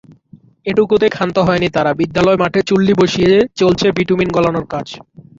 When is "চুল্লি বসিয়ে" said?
2.69-3.31